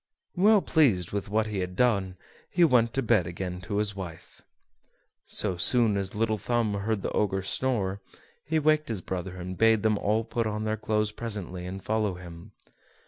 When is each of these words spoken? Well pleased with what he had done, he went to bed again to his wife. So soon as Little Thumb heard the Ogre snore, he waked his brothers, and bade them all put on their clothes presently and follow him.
Well 0.35 0.63
pleased 0.63 1.11
with 1.11 1.29
what 1.29 1.45
he 1.45 1.59
had 1.59 1.75
done, 1.75 2.15
he 2.49 2.63
went 2.63 2.91
to 2.95 3.03
bed 3.03 3.27
again 3.27 3.61
to 3.61 3.77
his 3.77 3.95
wife. 3.95 4.41
So 5.27 5.57
soon 5.57 5.95
as 5.95 6.15
Little 6.15 6.39
Thumb 6.39 6.73
heard 6.73 7.03
the 7.03 7.11
Ogre 7.11 7.43
snore, 7.43 8.01
he 8.43 8.57
waked 8.57 8.89
his 8.89 9.01
brothers, 9.03 9.39
and 9.39 9.59
bade 9.59 9.83
them 9.83 9.99
all 9.99 10.23
put 10.23 10.47
on 10.47 10.63
their 10.63 10.75
clothes 10.75 11.11
presently 11.11 11.67
and 11.67 11.83
follow 11.83 12.15
him. 12.15 12.51